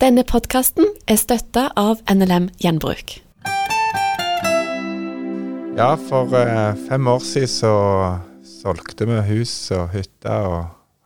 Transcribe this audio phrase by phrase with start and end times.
[0.00, 3.18] Denne podkasten er støtta av NLM Gjenbruk.
[5.76, 7.72] Ja, for eh, fem år siden så
[8.48, 10.56] solgte vi hus og hytte og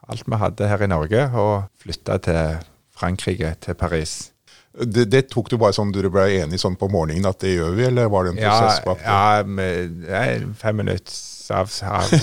[0.07, 2.63] alt vi hadde her i Norge, og flytta til
[2.95, 4.31] Frankrike, til Paris.
[4.79, 7.75] Det, det tok du bare sånn du ble enig sånn på morgenen at det gjør
[7.75, 9.11] vi, eller var det en prosess bak det?
[9.11, 10.27] ja med, nei,
[10.63, 12.15] fem minutts av, av,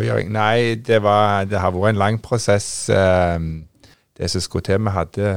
[0.00, 0.32] avgjøring.
[0.32, 2.88] Nei, det, var, det har vært en lang prosess.
[2.88, 3.50] eh,
[4.18, 4.80] det som skulle til.
[4.82, 5.32] Vi hadde,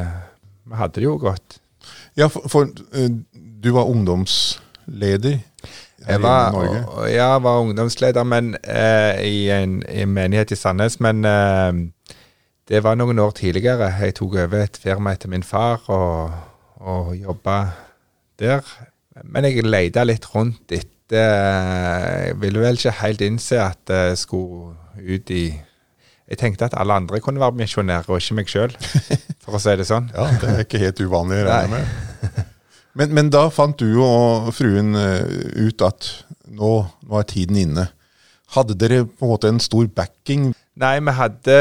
[0.65, 1.59] vi hadde det jo godt.
[2.17, 3.09] Ja, for, for eh,
[3.63, 5.39] du var ungdomsleder
[6.05, 7.09] her Jeg var, i Norge.
[7.09, 11.73] ja, jeg var ungdomsleder men, eh, i, en, i en menighet i Sandnes, men eh,
[12.69, 13.89] det var noen år tidligere.
[13.99, 16.31] Jeg tok over et firma etter min far og,
[16.79, 17.57] og jobba
[18.39, 18.65] der.
[19.23, 24.77] Men jeg leita litt rundt etter Jeg ville vel ikke helt innse at jeg skulle
[24.95, 25.41] ut i
[26.31, 28.71] Jeg tenkte at alle andre kunne være misjonærer, og ikke meg sjøl,
[29.41, 30.09] for å si det sånn.
[30.15, 31.83] Ja, det er ikke helt uvanlig, regner Nei.
[31.83, 32.47] jeg med.
[32.99, 35.21] Men, men da fant du og fruen eh,
[35.63, 36.09] ut at
[36.51, 36.71] nå,
[37.07, 37.85] nå er tiden inne.
[38.51, 40.49] Hadde dere på en måte en stor backing?
[40.81, 41.55] Nei, vi hadde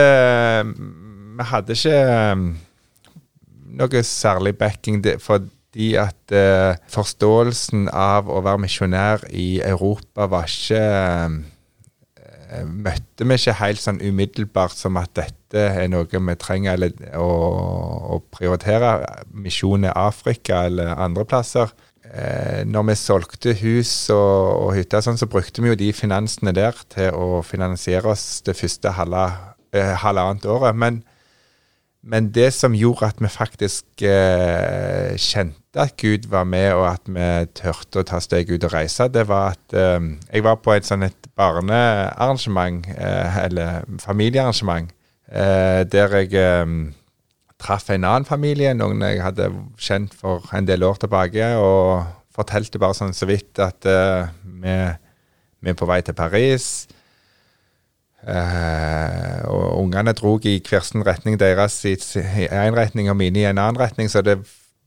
[1.38, 2.00] Vi hadde ikke
[2.34, 2.48] um,
[3.78, 10.82] noe særlig backing fordi at eh, forståelsen av å være misjonær i Europa var ikke
[10.82, 11.38] eh,
[12.66, 17.28] Møtte vi ikke helt sånn umiddelbart som at dette er noe vi trenger eller, å,
[18.16, 18.96] å prioritere.
[19.30, 21.70] Misjon i Afrika eller andre plasser.
[22.10, 26.54] Eh, når vi solgte hus og, og hytter, sånn, så brukte vi jo de finansene
[26.56, 30.74] der til å finansiere oss det første eh, halvannet året.
[30.74, 31.02] Men,
[32.02, 37.10] men det som gjorde at vi faktisk eh, kjente at Gud var med, og at
[37.12, 37.26] vi
[37.58, 40.88] turte å ta steg ut og reise, det var at eh, jeg var på et
[40.88, 44.88] sånn et barnearrangement, eh, eller familiearrangement,
[45.28, 46.72] eh, der jeg eh,
[47.60, 52.80] traff en annen familie, noen jeg hadde kjent for en del år tilbake, og fortalte
[52.80, 54.32] bare sånn så vidt at eh,
[54.64, 54.78] vi,
[55.60, 56.88] vi er på vei til Paris.
[58.20, 63.46] Eh, og ungene dro i hver sin retning deres i én retning og mine i
[63.48, 64.38] en annen retning, så det,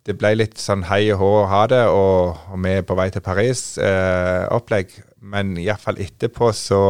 [0.06, 2.98] det ble litt sånn hei og hå og ha det, og, og vi er på
[3.00, 4.94] vei til Paris-opplegg.
[5.24, 6.84] Men iallfall etterpå, så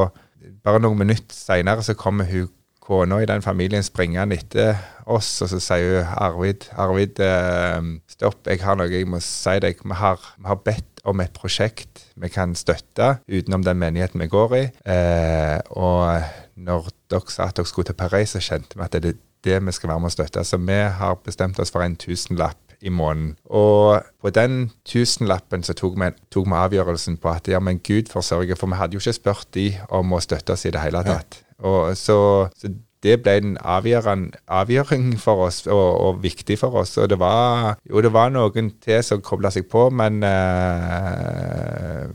[0.64, 2.50] Bare noen minutter seinere så kommer hun
[2.84, 4.78] kona i den familien springende etter
[5.08, 7.80] oss, og så sier hun Arvid, Arvid, uh,
[8.12, 9.80] stopp, jeg har noe jeg må si deg.
[9.84, 14.30] Vi har, vi har bedt om et prosjekt vi kan støtte utenom den menigheten vi
[14.32, 14.64] går i.
[14.88, 16.24] Eh, og
[16.56, 19.60] når dere sa at dere skulle til Paris, så kjente vi at det er det
[19.66, 20.44] vi skal være med å støtte.
[20.48, 23.36] Så vi har bestemt oss for en tusenlapp i måneden.
[23.46, 28.12] Og på den tusenlappen så tok vi, tok vi avgjørelsen på at ja, men Gud
[28.12, 31.04] forsørger, for vi hadde jo ikke spurt de om å støtte oss i det hele
[31.08, 31.42] tatt.
[31.64, 32.18] Og så,
[32.60, 32.72] så
[33.04, 36.96] det ble en avgjøring for oss, og, og viktig for oss.
[37.02, 42.08] Og det var jo det var noen til som kobla seg på, men uh,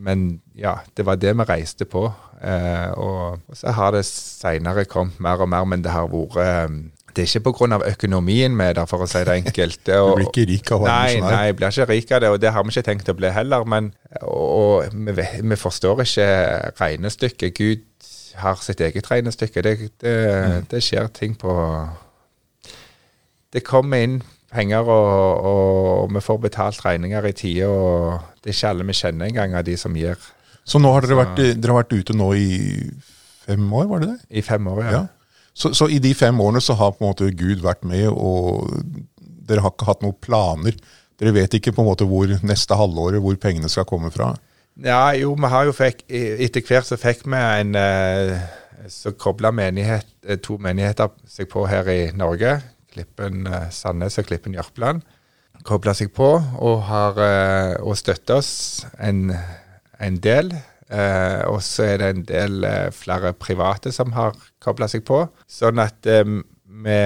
[0.00, 2.06] Men ja, det var det vi reiste på.
[2.40, 6.38] Eh, og, og så har det seinere kommet mer og mer, men det har vært
[6.40, 6.78] eh,
[7.10, 7.80] det er ikke pga.
[7.90, 9.80] økonomien vi er der, for å si det enkelt.
[9.90, 12.40] Du blir ikke rik av å Nei, nei, jeg blir ikke rik av det, og
[12.40, 13.66] det har vi ikke tenkt å bli heller.
[13.68, 13.92] Men
[14.22, 16.28] og, og vi, vi forstår ikke
[16.80, 17.58] regnestykket.
[17.58, 17.84] Gud
[18.36, 19.62] har sitt eget regnestykke.
[19.62, 20.66] Det, det, Mm.
[20.70, 21.52] det skjer ting på
[23.52, 24.20] Det kommer inn
[24.52, 28.92] penger, og, og, vi får betalt regninger i tide, og det er ikke alle vi
[28.98, 30.18] kjenner engang av de som gir
[30.64, 32.50] Så nå har dere vært, dere har vært ute nå i
[33.46, 34.18] fem år, var det det?
[34.38, 34.82] i fem år.
[34.84, 34.90] Ja.
[34.90, 35.06] Ja.
[35.54, 38.70] Så, så i de fem årene så har på en måte Gud vært med, og
[39.48, 40.76] dere har ikke hatt noen planer.
[41.18, 44.36] Dere vet ikke på en måte hvor neste halvåret hvor pengene skal komme fra.
[44.80, 48.36] Ja, jo, vi har jo fikk Etter hvert så fikk vi en eh,
[48.88, 52.54] Så kobla menighet, eh, to menigheter seg på her i Norge.
[52.90, 55.02] Klippen eh, Sandnes og Klippen Jørpeland.
[55.68, 57.18] Kobla seg på og har
[57.84, 59.34] og støtta oss en,
[60.00, 60.48] en del.
[60.88, 62.64] Eh, og så er det en del
[62.96, 65.26] flere private som har kobla seg på.
[65.44, 66.96] Sånn at vi,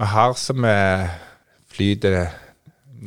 [0.00, 0.72] vi har så vi
[1.76, 2.32] flyter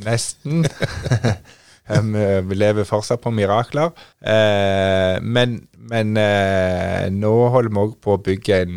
[0.05, 0.69] nesten.
[1.99, 2.15] Um,
[2.49, 3.91] vi lever fortsatt på mirakler.
[4.21, 5.59] Eh, men
[5.91, 8.75] men eh, nå holder vi òg på å bygge en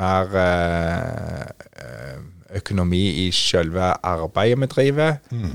[0.00, 1.44] mer eh,
[1.84, 2.20] eh,
[2.60, 5.18] økonomi i selve arbeidet vi driver.
[5.30, 5.52] Mm.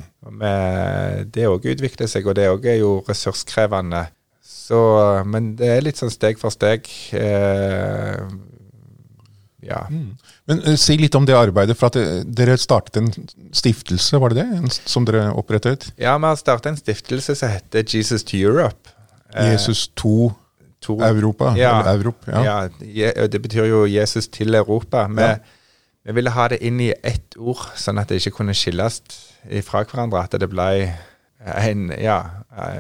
[1.34, 4.06] det òg utvikler seg, og det òg er jo ressurskrevende.
[4.46, 4.80] Så,
[5.28, 6.88] men det er litt sånn steg for steg.
[7.14, 8.22] Eh,
[9.66, 9.82] ja.
[10.48, 11.76] Men uh, Si litt om det arbeidet.
[11.78, 13.10] for at eh, Dere startet en
[13.54, 14.58] stiftelse, var det det?
[14.60, 15.92] En, som dere opprettet?
[15.98, 18.90] ja, vi har startet en stiftelse som heter Jesus to Europe.
[19.34, 20.32] Eh, Jesus 2
[20.82, 21.56] to- Europa?
[21.58, 21.80] Ja.
[21.82, 22.44] Eller Europ, ja.
[22.84, 25.08] Ja, det betyr jo Jesus til Europa.
[25.08, 25.36] Vi, Ja.
[26.06, 29.02] vi ville ha det inn i ett ord, sånn at det ikke kunne skilles
[29.66, 30.22] fra hverandre.
[30.24, 30.94] At det ble
[31.46, 32.20] en, ja,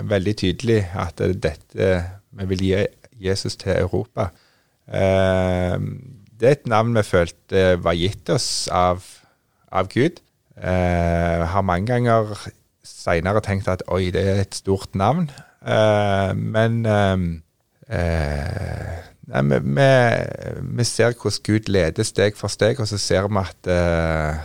[0.03, 1.89] veldig tydelig at dette
[2.35, 2.85] vi vil gi
[3.25, 4.29] Jesus til Europa.
[4.87, 5.77] Eh,
[6.39, 9.03] det er et navn vi følte var gitt oss av,
[9.71, 10.21] av Gud.
[10.55, 12.35] Jeg har mange ganger
[12.85, 15.27] seinere tenkt at oi, det er et stort navn.
[16.35, 16.85] men
[19.25, 19.85] Nei, vi, vi,
[20.77, 24.41] vi, ser hvordan Gud leder steg for steg, og så ser vi at eh,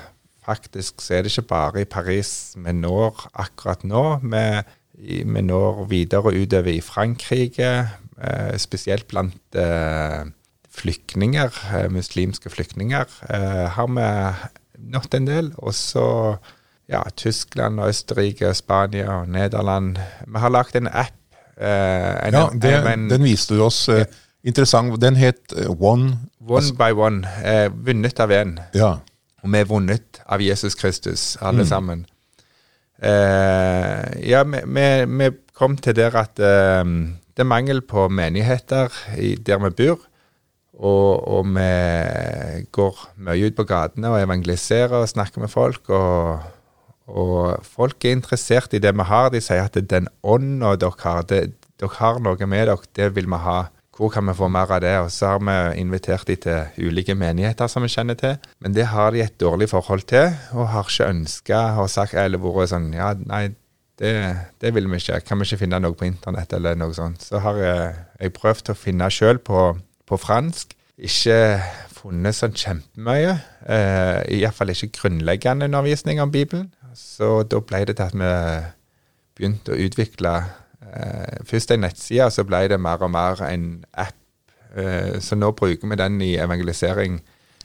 [0.47, 4.05] faktisk så er det ikke bare i Paris vi når akkurat nå.
[4.25, 4.45] Vi,
[5.29, 7.71] vi når videre utover i Frankrike,
[8.17, 10.25] eh, spesielt blant eh,
[10.71, 14.09] flyktninger, eh, muslimske flyktninger, eh, har vi
[14.93, 15.53] nådd en del.
[15.59, 16.39] Og så
[16.89, 19.99] ja, Tyskland, Østerrike, Spania og Nederland.
[20.27, 21.17] Vi har lagd en app.
[21.61, 23.89] Eh, en, ja, det, en, den viste du oss.
[24.43, 25.01] Interessant.
[25.01, 26.17] Den het One
[26.49, 27.29] One altså, by one.
[27.45, 28.59] Eh, vunnet av én.
[28.75, 28.95] Ja.
[29.43, 31.69] Og vi er vunnet av Jesus Kristus, alle mm.
[31.69, 32.05] sammen.
[33.01, 35.31] Eh, ja, vi, vi, vi,
[35.61, 36.85] kom til der at eh,
[37.37, 40.07] det er mangel på menigheter i, der vi bor.
[40.81, 45.91] Og, og, vi går mye ut på gatene og evangeliserer og snakker med folk.
[45.93, 46.47] Og,
[47.11, 49.29] og, folk er interessert i det vi har.
[49.35, 51.43] De sier at den ånda dere har, det,
[51.81, 53.61] dere har noe med dere, det vil vi ha.
[54.01, 54.95] Hvor kan vi få mer av det?
[55.05, 58.39] Og så har vi invitert de til ulike menigheter som vi kjenner til.
[58.65, 62.41] Men det har de et dårlig forhold til, og har ikke ønska og sagt eller
[62.41, 63.51] vært sånn Ja, nei,
[64.01, 64.15] det,
[64.65, 65.21] det, vil vi ikke.
[65.29, 67.21] Kan vi ikke finne noe på internett eller noe sånt?
[67.29, 67.93] Så har jeg,
[68.23, 69.67] jeg prøvd å finne sjøl på,
[70.11, 70.75] på, fransk.
[71.01, 71.61] Ikke
[71.95, 73.37] funnet sånn kjempemye.
[73.65, 76.69] Eh, Iallfall ikke grunnleggende undervisning om Bibelen.
[76.97, 78.31] Så da ble det til at vi
[79.39, 80.33] begynte å utvikle
[80.85, 84.17] eh, først en nettside, så ble det mer og mer en app.
[84.77, 87.21] Eh, så nå bruker vi den i evangelisering.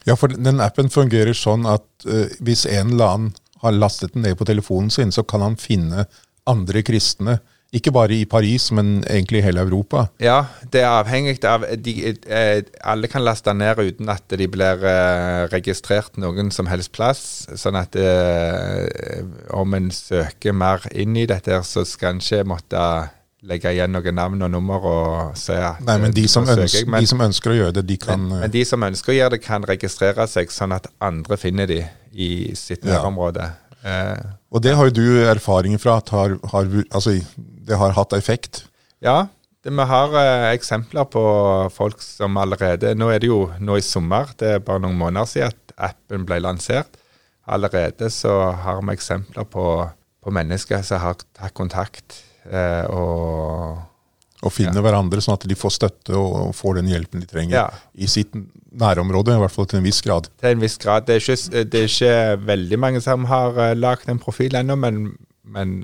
[0.06, 4.26] Ja, for den appen fungerer sånn at eh, hvis en eller annen har lastet den
[4.26, 6.06] ned på telefonen sin, så kan han finne
[6.46, 7.40] andre kristne
[7.74, 10.06] ikke bare i Paris, men egentlig i hele Europa.
[10.22, 14.84] Ja, det er avhengig av de, eh, Alle kan laste ned uten at de blir
[14.86, 17.46] eh, registrert noen som helst plass.
[17.58, 19.20] Sånn at eh,
[19.50, 22.86] om en søker mer inn i dette, så skal en ikke måtte
[23.46, 27.04] legge igjen noen navn og nummer og se at Nei, men, de som, ønsker, men
[27.04, 29.36] de som, ønsker, å gjøre det, de kan men, men, de som ønsker å gjøre
[29.36, 31.82] det, kan registrere seg, sånn at andre finner de
[32.16, 33.50] i sitt nærområde.
[33.52, 33.62] Ja.
[33.86, 37.18] Eh, og det har jo du erfaring fra at har, har, altså,
[37.66, 38.64] det har hatt effekt?
[39.04, 39.26] Ja,
[39.64, 41.24] det, vi har eh, eksempler på
[41.74, 45.28] folk som allerede Nå er det jo nå i sommer, det er bare noen måneder
[45.30, 47.00] siden at appen ble lansert.
[47.46, 49.66] Allerede så har vi eksempler på,
[50.22, 53.84] på mennesker som har tatt kontakt eh, og
[54.44, 54.84] og finner ja.
[54.84, 57.66] hverandre, sånn at de får støtte og får den hjelpen de trenger ja.
[57.96, 58.34] i sitt
[58.76, 59.32] nærområde.
[59.32, 60.28] I hvert fall til en viss grad.
[60.42, 61.06] Til en viss grad.
[61.08, 64.76] Det er ikke, det er ikke veldig mange som har uh, lagd en profil ennå,
[64.82, 65.00] men,
[65.46, 65.78] men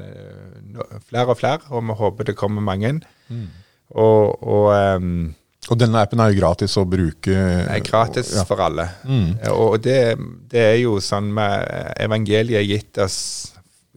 [0.74, 2.96] no, flere og flere, og vi håper det kommer mange.
[3.28, 3.46] Mm.
[3.92, 5.32] Og, og, um,
[5.68, 7.32] og, denne appen er jo gratis å bruke?
[7.32, 8.44] Er gratis og, ja.
[8.48, 8.88] for alle.
[9.04, 9.26] Mm.
[9.52, 9.98] Og det,
[10.52, 11.66] det, er jo sånn med
[12.02, 13.18] evangeliet er gitt oss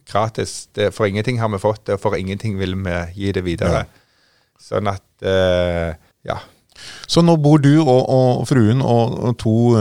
[0.06, 0.66] gratis.
[0.76, 3.86] Det, for ingenting har vi fått det, og for ingenting vil vi gi det videre.
[3.86, 4.60] Ja.
[4.70, 5.96] Sånn at uh,
[6.26, 6.42] Ja.
[7.08, 9.72] Så nå bor du og, fruen og, to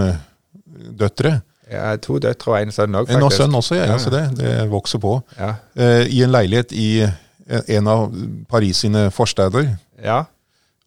[0.96, 1.42] døtre?
[1.72, 3.26] Ja, To døtre og en sønn òg, faktisk.
[3.26, 3.88] En sønn også, ja.
[3.90, 3.98] ja.
[4.02, 5.18] Så det, det vokser på.
[5.40, 5.56] Ja.
[5.74, 6.90] Eh, I en leilighet i
[7.46, 8.14] en av
[8.50, 9.72] Paris sine forsteder.
[10.02, 10.24] Ja.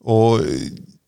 [0.06, 0.42] Og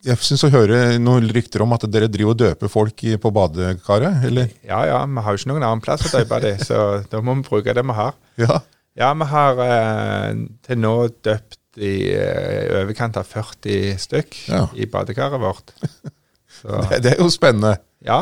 [0.06, 4.26] jeg syns å høre noen rykter om at dere driver og døper folk på badekaret,
[4.30, 4.50] eller?
[4.66, 7.36] Ja ja, vi har jo ikke noen annen plass å døpe dem, så da må
[7.38, 8.14] vi bruke det vi har.
[8.40, 8.60] Ja,
[8.98, 10.30] ja vi har eh,
[10.66, 14.64] til nå døpt i eh, overkant av 40 stykk ja.
[14.74, 15.76] i badekaret vårt.
[16.60, 17.70] Det, det, er jo spennende.
[18.04, 18.18] Ja.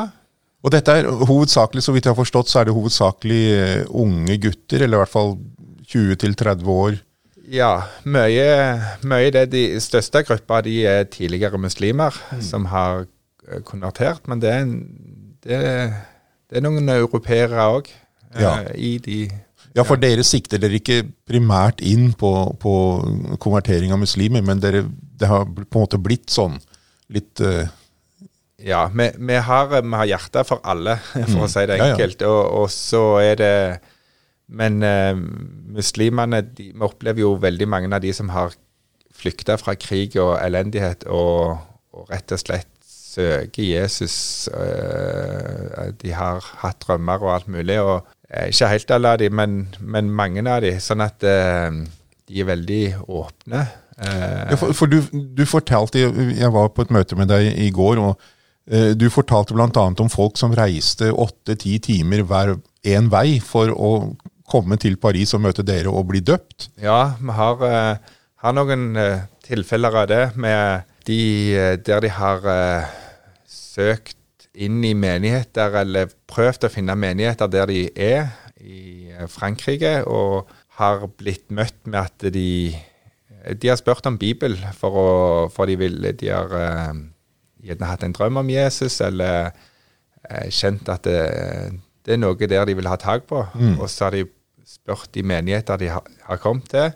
[0.64, 4.38] Og dette er hovedsakelig, så vidt jeg har forstått, så er det hovedsakelig uh, unge
[4.42, 5.36] gutter, eller i hvert fall
[5.88, 6.98] 20-30 år.
[7.48, 7.72] Ja,
[8.04, 8.48] mye,
[9.08, 9.46] mye det.
[9.54, 12.42] De største gruppa de er tidligere muslimer mm.
[12.44, 13.06] som har
[13.48, 14.66] eh, konvertert, men det er,
[15.46, 15.60] det,
[16.50, 17.88] det er noen europeere òg
[18.36, 18.58] ja.
[18.66, 19.22] uh, i de
[19.76, 22.72] ja, for dere sikter dere ikke primært inn på, på
[23.38, 26.56] konvertering av muslimer, men dere, det har på en måte blitt sånn
[27.14, 27.68] litt uh...
[28.58, 31.44] Ja, vi, vi, har, vi har hjerte for alle, for mm.
[31.46, 32.24] å si det enkelt.
[32.24, 32.32] Ja, ja.
[32.32, 33.54] Og, og, så er det
[34.48, 35.12] Men uh,
[35.76, 38.56] muslimene de, Vi opplever jo veldig mange av de som har
[39.18, 41.58] flykta fra krig og elendighet, og,
[41.92, 44.48] og rett og slett søker Jesus.
[44.52, 47.80] Uh, de har hatt drømmer og alt mulig.
[47.82, 50.74] og Eh, ikke helt alle av de, men, men, mange av de.
[50.84, 53.66] Sånn at de er veldig åpne.
[53.98, 57.98] Ja, for, for du, du, fortalte Jeg var på et møte med deg i går,
[57.98, 58.20] og
[58.68, 59.68] Du fortalte bl.a.
[59.72, 62.50] om folk som reiste åtte-ti timer hver
[62.84, 63.92] én vei for å
[64.48, 66.70] komme til Paris og møte dere og bli døpt.
[66.80, 71.20] Ja, vi har, eh, har noen eh, tilfeller av det med de
[71.56, 72.94] eh, der de har eh,
[73.48, 74.16] søkt
[74.58, 80.48] inn i menigheter, eller prøvd å finne menigheter der de er, i eh, Frankrike, og
[80.80, 82.76] har blitt møtt med at de
[83.54, 85.10] De har spurt om Bibel, for, å,
[85.48, 86.96] for de, vil, de har eh,
[87.64, 89.50] gjerne hatt en drøm om Jesus, eller
[90.28, 91.20] eh, kjent at det,
[92.06, 93.44] det er noe der de vil ha tak på.
[93.80, 94.26] Og så har de
[94.68, 96.92] spurt de menigheter de har, har kommet til,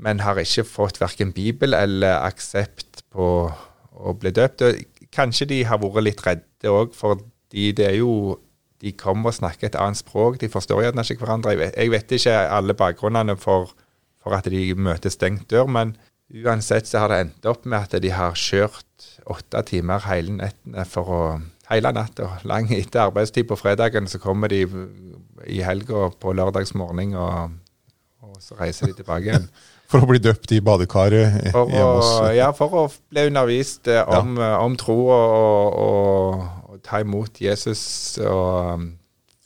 [0.00, 4.64] men har ikke fått verken Bibel eller aksept på å bli døpt.
[4.64, 8.38] Og kanskje de har vært litt redde òg, fordi det er jo
[8.80, 11.50] De kommer og snakker et annet språk, de forstår gjerne ikke hverandre.
[11.52, 13.74] Jeg vet, jeg vet ikke alle bakgrunnene for,
[14.24, 15.92] for at de møter stengt dør, men
[16.30, 20.86] uansett så har det endt opp med at de har kjørt åtte timer hele nettene
[20.88, 21.22] for å
[21.70, 22.26] Hele natta.
[22.50, 24.64] Lang etter arbeidstid på fredagen, så kommer de
[25.46, 27.52] i helga på lørdagsmorgen, og,
[28.26, 29.46] og så reiser de tilbake igjen.
[29.90, 33.88] For å bli døpt i badekaret eh, For hjemme hos ja, for å bli undervist
[33.90, 34.52] eh, om, ja.
[34.62, 37.82] om tro og, og, og, ta imot Jesus.
[38.22, 38.86] Og,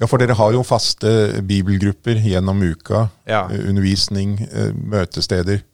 [0.02, 3.06] Ja, for dere har jo faste bibelgrupper gjennom uka.
[3.24, 3.46] Ja.
[3.48, 5.64] eh, Undervisning, eh, møtesteder.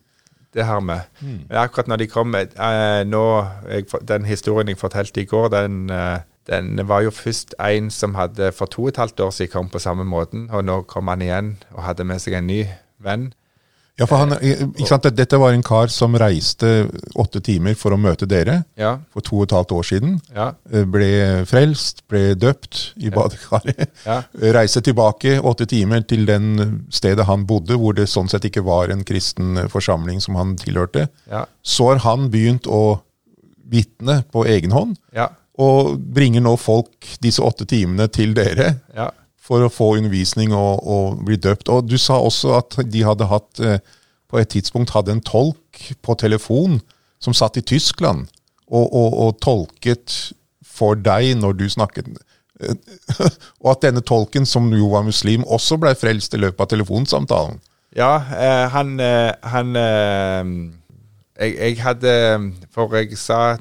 [0.54, 1.00] Det her med.
[1.21, 1.40] Mm.
[1.50, 6.19] akkurat når de kom eh, nå, jeg, Den historien jeg fortalte i går, den, eh,
[6.50, 9.69] den var jo først en som hadde for to og et halvt år siden kom
[9.69, 12.64] på samme måten, og nå kom han igjen og hadde med seg en ny
[12.99, 13.33] venn.
[14.00, 15.04] Ja, for han, ikke sant?
[15.12, 16.88] Dette var en kar som reiste
[17.21, 20.14] åtte timer for å møte dere Ja, for to og et halvt år siden.
[20.35, 21.11] ja, Eh, Ble
[21.45, 23.90] frelst, ble døpt i badekaret.
[24.07, 24.23] ja.
[24.57, 28.88] Reiste tilbake åtte timer til den stedet han bodde, hvor det sånn sett ikke var
[28.90, 31.09] en kristen forsamling som han tilhørte.
[31.30, 33.02] ja, Så har han begynt å
[33.71, 35.28] vitne på egen hånd, ja,
[35.61, 39.11] og bringer nå folk disse åtte timene til dere ja.
[39.50, 41.71] For å få undervisning og, og bli døpt.
[41.75, 43.80] Og du sa også at de hadde hatt, eh,
[44.30, 46.78] på et tidspunkt hadde en tolk på telefon
[47.21, 48.28] som satt i Tyskland
[48.71, 50.14] og, og, og tolket
[50.62, 52.12] for deg når du snakket.
[53.64, 57.57] Og at denne tolken, som jo var muslim, også ble frelst i løpet av telefonsamtalen.
[57.97, 59.73] Ja, eh, han, eh, han
[61.40, 62.12] jeg, jeg hadde
[62.71, 63.57] For jeg sa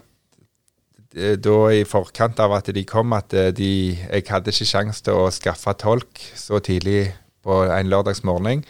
[1.13, 5.13] da i forkant av at de kom, at eh, de, jeg hadde ikke sjanse til
[5.17, 7.13] å skaffe tolk så tidlig
[7.43, 8.61] på en lørdagsmorgen,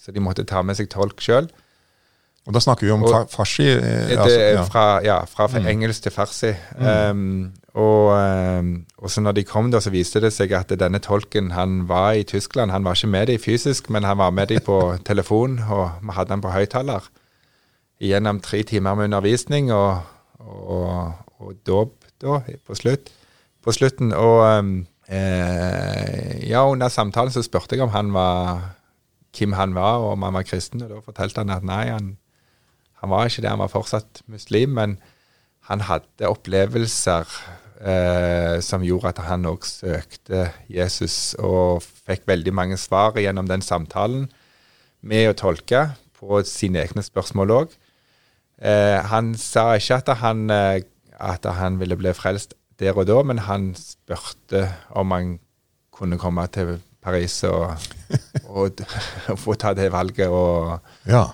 [0.00, 1.50] så de måtte ta med seg tolk sjøl.
[2.42, 3.68] Og da snakker vi om Og- farsi.
[3.70, 4.62] eh, Det altså, ja.
[4.64, 6.50] fra, ja, fra engelsk til farsi.
[6.74, 8.08] Um, og,
[8.58, 11.86] um, og så når de kom, da, så viste det seg at denne tolken han
[11.86, 12.72] var i Tyskland.
[12.72, 16.16] Han var ikke med dem fysisk, men han var med dem på telefon, og vi
[16.16, 17.06] hadde han på høyttaler.
[18.02, 20.02] Gjennom tre timer med undervisning og,
[20.40, 23.10] og, og dåp da, på, slutt,
[23.62, 24.12] på slutten.
[24.16, 24.74] Og um,
[25.08, 28.62] eh, ja, under samtalen så spurte jeg om han var
[29.32, 30.84] hvem han var, og om han var kristen.
[30.84, 32.14] Og da fortalte han at nei, han,
[33.02, 34.98] han var ikke det, han var fortsatt muslim, men
[35.70, 37.28] han hadde opplevelser
[37.82, 43.62] eh, som gjorde at han òg søkte Jesus, og fikk veldig mange svar gjennom den
[43.62, 44.28] samtalen
[45.02, 47.76] med å tolke på sine egne spørsmål òg.
[48.62, 50.82] Eh, han sa ikke at han, eh,
[51.22, 54.66] at han ville bli frelst der og da, men han spurte
[54.98, 55.36] om han
[55.94, 57.76] kunne komme til Paris og,
[58.56, 58.82] og,
[59.30, 61.24] og få ta det valget og ja.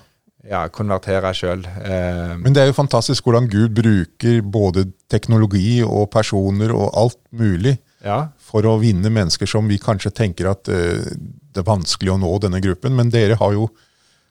[0.45, 1.65] ja, konvertere sjøl.
[1.65, 7.21] Eh, Men det er jo fantastisk hvordan Gud bruker både teknologi og personer og alt
[7.31, 11.05] mulig ja, for å vinne mennesker som vi kanskje tenker at eh,
[11.49, 12.95] det er vanskelig å nå denne gruppen.
[12.97, 13.69] Men dere har jo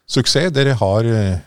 [0.08, 0.52] suksess.
[0.54, 1.40] Dere, har, eh,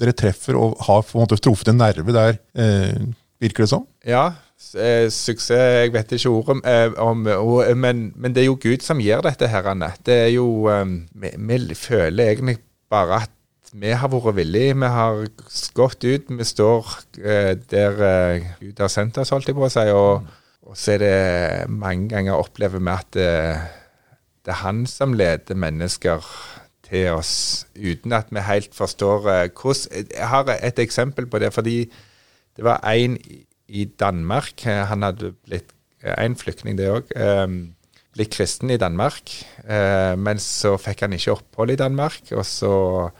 [0.00, 2.94] dere treffer og har på en måte truffet en nerve der, eh,
[3.40, 3.86] virker det som.
[4.06, 4.30] ja
[4.76, 9.00] eh, suksess Jeg vet ikke ordet, om, om, men, men det er jo Gud som
[9.00, 9.48] gjør dette.
[9.48, 9.92] her, Anne.
[10.06, 12.58] Det er jo eh, vi, vi føler egentlig
[12.90, 13.36] bare at
[13.72, 14.74] vi har vært villige.
[14.74, 15.26] Vi har
[15.74, 16.30] gått ut.
[16.38, 16.86] Vi står
[17.22, 19.86] eh, der eh, Gud har sendt oss, holdt jeg på å si.
[19.94, 20.26] Og,
[20.66, 23.30] og så er det mange ganger opplever vi at det,
[24.44, 26.26] det er han som leder mennesker
[26.90, 31.52] til oss, uten at vi helt forstår eh, hvordan Jeg har et eksempel på det.
[31.54, 31.84] fordi
[32.60, 33.16] det var en
[33.70, 35.70] i- Danmark, eh, han hadde blitt
[36.02, 37.12] eh, en flyktning det òg,
[38.12, 39.30] blitt kristen i Danmark.
[39.64, 43.10] eh, Men så fikk han ikke opphold i Danmark, og så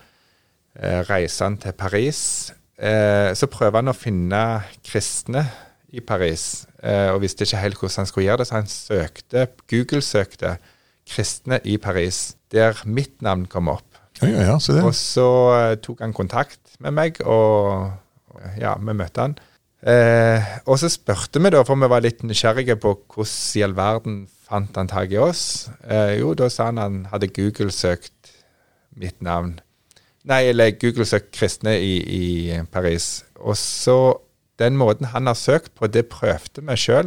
[1.09, 2.53] reiser han til Paris.
[2.81, 5.43] Så prøver han å finne kristne
[5.93, 10.57] i Paris, og visste ikke helt hvordan han skulle gjøre det, så han søkte, Google-søkte
[11.07, 13.85] 'kristne i Paris', der mitt navn kom opp.
[14.23, 14.79] Ja, ja, ja, så.
[14.87, 17.93] Og så tok han kontakt med meg, og
[18.61, 19.39] ja, vi møtte han.
[19.81, 23.77] Eh, og så spurte vi, da, for vi var litt nysgjerrige på hvordan i all
[23.79, 24.21] verden
[24.51, 25.71] fant han tak i oss.
[25.87, 28.35] Eh, jo, da sa han han hadde Google-søkt
[29.01, 29.59] mitt navn.
[30.29, 33.25] Nei, eller Google-søkt kristne i, i Paris.
[33.41, 34.19] Og så
[34.61, 37.07] Den måten han har søkt på, det prøvde vi sjøl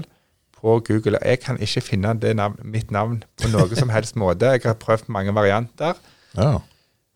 [0.58, 1.20] på Google.
[1.22, 4.50] Jeg kan ikke finne navn, mitt navn på noe som helst måte.
[4.56, 6.00] Jeg har prøvd mange varianter.
[6.34, 6.56] Ja.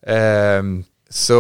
[0.06, 0.62] Eh,
[1.10, 1.40] så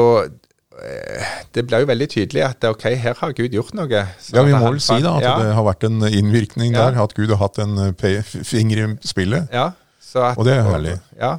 [1.53, 3.89] det ble jo veldig tydelig at ok, her har Gud gjort noe.
[3.89, 6.89] Ja, vi må vel si da at ja, det har vært en innvirkning Ja.
[6.91, 7.00] der.
[7.03, 9.48] At Gud har hatt en eh, finger i spillet.
[9.53, 10.98] Ja, så at, Og det er herlig.
[11.19, 11.38] Ja,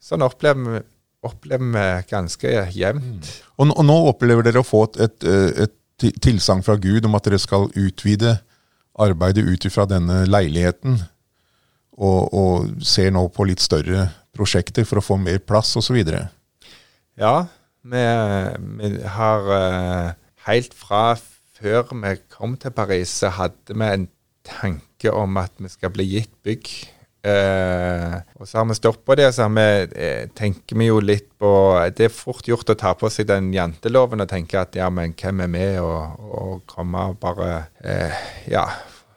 [0.00, 0.82] sånn opplever vi,
[1.28, 3.28] opplever vi ganske jevnt.
[3.58, 7.14] Og, og nå opplever dere å få et, et, eh, et tilsagn fra Gud om
[7.18, 8.38] at dere skal utvide
[8.98, 10.96] arbeidet ut ifra denne leiligheten,
[11.98, 15.98] og, og ser nå på litt større prosjekter for å få mer plass osv.
[17.18, 17.34] Ja,
[17.82, 18.04] vi,
[18.78, 20.16] vi har eh,
[20.48, 21.18] Helt fra
[21.58, 24.06] før vi kom til Paris, så hadde vi en
[24.46, 26.70] tanke om at vi skal bli gitt bygg.
[27.28, 29.66] Eh, og så har vi på det, og så vi,
[29.96, 31.50] eh, tenker vi jo litt på
[31.96, 35.14] Det er fort gjort å ta på seg den janteloven og tenke at ja, men
[35.18, 38.14] hvem er med og, og komme og bare eh,
[38.48, 38.64] ja,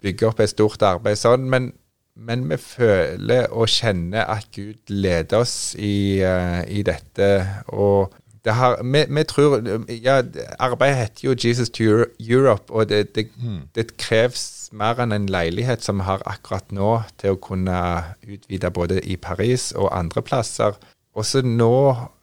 [0.02, 1.48] bygge opp et stort arbeid sånn.
[1.50, 1.72] Men,
[2.16, 7.30] men vi føler og kjenner at Gud leder oss i, eh, i dette.
[7.70, 8.12] Og
[8.50, 9.60] har, vi, vi tror
[10.02, 10.22] ja,
[10.60, 11.84] Arbeidet heter jo Jesus to
[12.20, 13.28] Europe, og det, det,
[13.76, 17.78] det kreves mer enn en leilighet som vi har akkurat nå, til å kunne
[18.26, 20.80] utvide både i Paris og andre plasser.
[21.14, 21.76] Også nå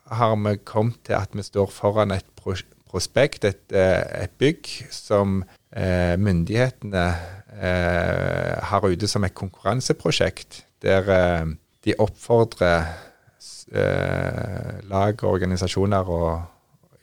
[0.08, 2.26] har vi kommet til at vi står foran et
[2.88, 7.06] prospekt, et, eh, et bygg, som eh, myndighetene
[7.60, 11.52] eh, har ute som et konkurranseprosjekt, der eh,
[11.84, 12.88] de oppfordrer
[13.72, 16.42] eh, lag og organisasjoner og,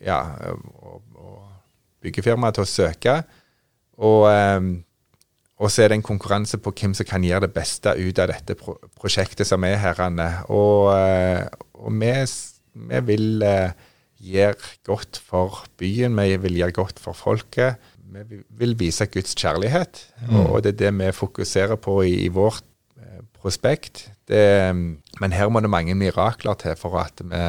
[0.04, 0.20] ja,
[0.82, 1.40] og, og
[2.06, 3.16] byggefirmaer til å søke.
[3.98, 4.70] Og, eh,
[5.72, 8.58] så er det en konkurranse på hvem som kan gjøre det beste ut av dette
[8.60, 10.02] pro prosjektet som er her.
[10.52, 11.46] Og, eh,
[11.80, 12.14] og vi,
[12.92, 13.72] vi vil eh,
[14.26, 17.78] gjøre godt for byen, vi vil gjøre godt for folket.
[18.16, 18.22] Vi
[18.60, 22.64] vil- vise Guds kjærlighet, og, og det er det vi fokuserer på i, i vårt
[23.46, 24.08] prospekt.
[24.28, 24.74] Det,
[25.22, 27.44] men her må det mange mirakler til for at vi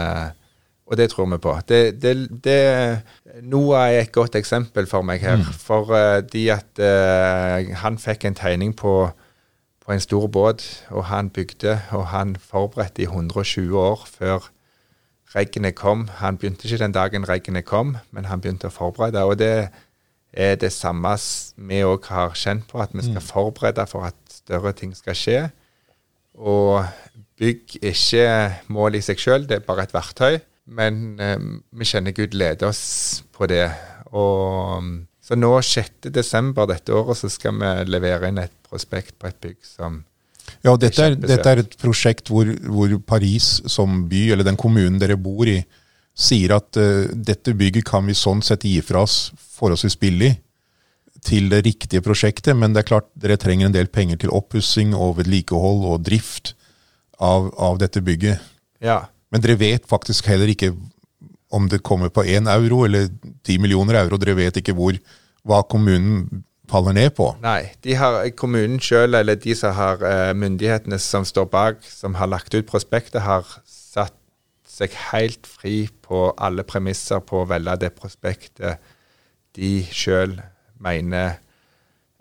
[0.87, 1.53] Og det tror vi på.
[1.69, 2.03] Det,
[2.45, 3.03] det,
[3.43, 5.41] Noah er et godt eksempel for meg her.
[5.59, 9.11] Fordi at uh, han fikk en tegning på,
[9.83, 14.47] på en stor båt, og han bygde, og han forberedte i 120 år før
[15.35, 16.09] regnet kom.
[16.23, 19.25] Han begynte ikke den dagen regnet kom, men han begynte å forberede.
[19.27, 19.69] Og det
[20.33, 21.17] er det samme
[21.57, 25.49] vi òg har kjent på, at vi skal forberede for at større ting skal skje.
[26.37, 26.85] Og
[27.41, 30.39] bygg er ikke mål i seg sjøl, det er bare et verktøy.
[30.67, 31.39] Men eh,
[31.79, 33.69] vi kjenner Gud leder oss på det.
[34.17, 34.91] Og,
[35.23, 36.11] så nå 6.
[36.15, 40.03] desember dette året så skal vi levere inn et prospekt på et bygg som
[40.63, 44.59] Ja, og dette er, dette er et prosjekt hvor, hvor Paris som by, eller den
[44.59, 45.59] kommunen dere bor i,
[46.17, 50.31] sier at uh, dette bygget kan vi sånn sett gi fra oss forholdsvis billig
[51.27, 54.95] til det riktige prosjektet, men det er klart dere trenger en del penger til oppussing
[54.95, 56.55] og vedlikehold og drift
[57.19, 58.43] av, av dette bygget.
[58.85, 59.07] Ja.
[59.33, 60.73] Men dere vet faktisk heller ikke
[61.55, 63.09] om det kommer på én euro eller
[63.47, 64.19] ti millioner euro.
[64.21, 64.99] Dere vet ikke hvor,
[65.47, 67.31] hva kommunen faller ned på.
[67.45, 72.19] Nei, de har kommunen sjøl, eller de som har eh, myndighetene som står bak, som
[72.19, 74.17] har lagt ut prospektet, har satt
[74.67, 78.83] seg helt fri på alle premisser på å velge det prospektet
[79.57, 80.37] de sjøl
[80.83, 81.39] mener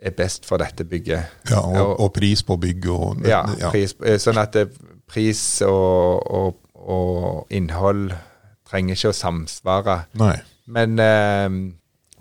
[0.05, 1.31] er best for dette bygget.
[1.49, 4.67] Ja, og, og pris på bygg og Ja, pris, eh, sånn at det,
[5.09, 8.09] pris og, og, og innhold
[8.69, 9.99] trenger ikke å samsvare.
[10.19, 10.35] Nei.
[10.65, 11.49] Men, eh,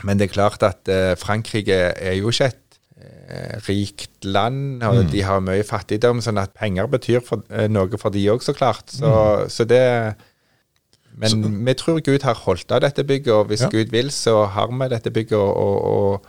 [0.05, 5.09] men det er klart at eh, Frankrike er jo ikke et eh, rikt land, og
[5.13, 8.55] de har mye fattigdom, sånn at penger betyr for, eh, noe for de òg, så
[8.57, 8.93] klart.
[8.93, 9.11] Så,
[9.53, 9.83] så det
[11.17, 13.69] Men vi tror Gud har holdt av dette bygget, og hvis Ja.
[13.71, 15.39] Gud vil, så har vi dette bygget.
[15.39, 16.27] og, og,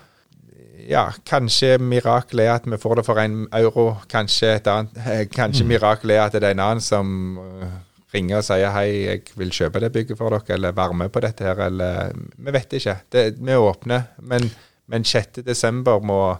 [0.89, 3.97] ja, kanskje mirakelet er at vi får det for en euro.
[4.11, 7.71] Kanskje et annet, kanskje kanskje mirakelet er at det er en annen som eh,
[8.13, 11.23] ringer og sier hei, jeg vil kjøpe det bygget for dere, eller være med på
[11.25, 12.97] dette her, eller Vi vet ikke.
[13.11, 14.03] Det, vi er åpne.
[14.21, 14.51] Men,
[14.87, 15.41] men 6.
[15.45, 16.37] desember må,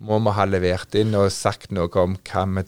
[0.00, 2.66] må vi ha levert inn og sagt noe om hva vi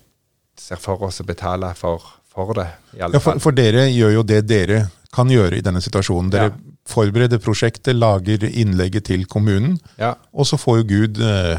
[0.58, 2.02] ser for oss å betale for,
[2.34, 2.66] for det,
[2.96, 6.30] i alle Ja, for, for dere gjør jo det dere kan gjøre i denne situasjonen.
[6.32, 6.56] Dere Ja.
[6.88, 10.14] forbereder prosjektet, lager innlegget til kommunen, Ja.
[10.34, 11.58] og så får jo Gud eh,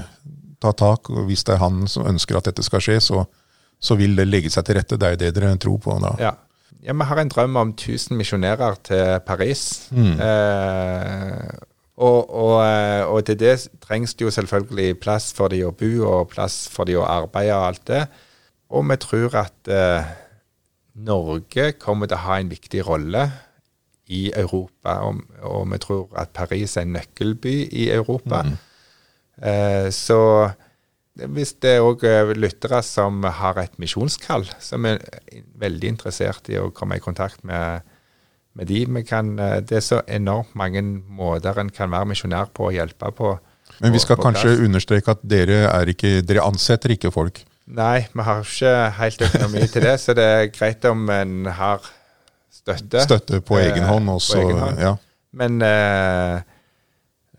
[0.59, 1.09] ta tak.
[1.09, 3.25] og Hvis det er han som ønsker at dette skal skje, så,
[3.79, 4.97] så vil det legge seg til rette.
[4.97, 6.15] Det er jo det dere tror på da.
[6.19, 6.33] Ja.
[6.81, 9.87] ja, vi har en drøm om 1000 misjonærer til Paris.
[9.91, 10.17] Mm.
[10.19, 11.53] Eh,
[12.03, 15.91] Og, og, eh, og, til det trengs det jo selvfølgelig plass for de å bo,
[16.09, 17.99] og plass for de å arbeide og alt det.
[18.73, 20.07] Og vi tror at eh,
[20.93, 23.23] Norge kommer til å ha en viktig rolle
[24.13, 24.99] i Europa.
[25.07, 28.43] Og, og, vi tror at Paris er en nøkkelby i Europa.
[28.45, 28.59] Mm.
[29.49, 30.19] Eh, så
[31.13, 32.03] hvis det er òg
[32.37, 35.01] lyttere som har et misjonskall, som er
[35.61, 37.85] veldig interessert i å komme i kontakt med
[38.53, 39.03] med de.
[39.07, 43.11] Kan, eh, det er så enormt mange måter en kan være misjonær på og hjelpe
[43.17, 43.37] på.
[43.81, 47.41] Men vi skal kanskje understreke at dere, ikke, dere ansetter ikke folk?
[47.65, 51.85] Nei, vi har ikke helt økonomi til det, så det er greit om en har
[52.51, 53.03] støtte.
[53.05, 54.81] Støtte på egen eh, hånd også, egen hånd.
[54.83, 54.95] ja.
[55.33, 56.41] Men, eh,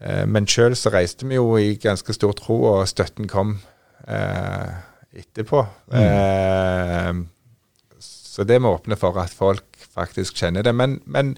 [0.01, 3.59] eh, men sjøl så reiste vi jo i ganske stor tro, og støtten kom
[4.09, 4.73] eh,
[5.15, 5.63] etterpå.
[5.93, 6.01] Mm.
[6.01, 7.15] Eh,
[8.01, 10.75] så det må åpne for at folk faktisk kjenner det.
[10.75, 11.37] Men, men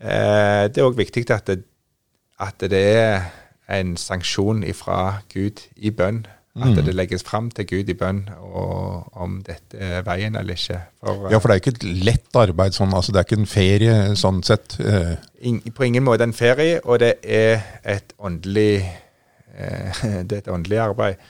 [0.00, 1.62] eh, det er òg viktig at det,
[2.40, 3.30] at det, er
[3.70, 6.24] en sanksjon fra Gud i bønn.
[6.58, 6.80] At mm.
[6.82, 10.80] det legges fram til Gud i bønn og om dette er veien eller ikke.
[10.98, 12.94] For, ja, for det er ikke et lett arbeid sånn.
[12.96, 14.74] altså Det er ikke en ferie sånn sett.
[14.82, 15.12] Eh.
[15.46, 18.82] In, på ingen måte en ferie, og det er et åndelig,
[19.54, 21.22] eh, det er et åndelig arbeid.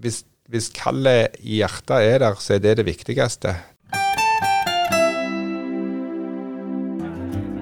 [0.00, 3.52] Hvis, hvis kallet i hjertet er der, så er det det viktigste.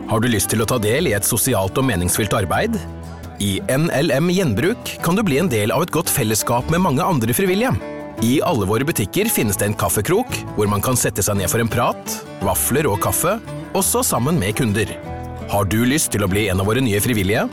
[0.07, 2.79] Har du lyst til å ta del i et sosialt og meningsfylt arbeid?
[3.39, 7.35] I NLM Gjenbruk kan du bli en del av et godt fellesskap med mange andre
[7.37, 7.75] frivillige.
[8.25, 11.61] I alle våre butikker finnes det en kaffekrok, hvor man kan sette seg ned for
[11.61, 13.37] en prat, vafler og kaffe,
[13.77, 14.89] også sammen med kunder.
[15.53, 17.45] Har du lyst til å bli en av våre nye frivillige?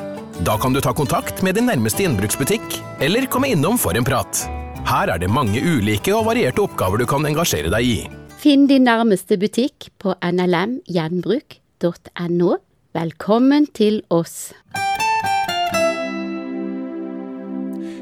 [0.48, 2.64] Da kan du ta kontakt med din nærmeste gjenbruksbutikk,
[3.04, 4.48] eller komme innom for en prat.
[4.88, 8.08] Her er det mange ulike og varierte oppgaver du kan engasjere deg i.
[8.40, 12.52] Finn din nærmeste butikk på nlmgjenbruk.no.
[12.94, 14.54] Velkommen til oss.